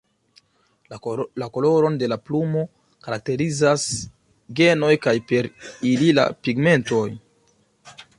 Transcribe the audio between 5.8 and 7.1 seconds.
ili la pigmentoj.